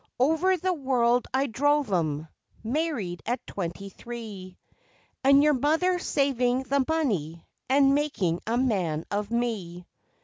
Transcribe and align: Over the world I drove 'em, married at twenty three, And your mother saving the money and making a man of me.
Over 0.19 0.57
the 0.57 0.73
world 0.73 1.27
I 1.31 1.45
drove 1.45 1.93
'em, 1.93 2.27
married 2.63 3.21
at 3.27 3.45
twenty 3.45 3.89
three, 3.89 4.57
And 5.23 5.43
your 5.43 5.53
mother 5.53 5.99
saving 5.99 6.63
the 6.63 6.83
money 6.87 7.45
and 7.69 7.93
making 7.93 8.39
a 8.47 8.57
man 8.57 9.05
of 9.11 9.29
me. 9.29 9.85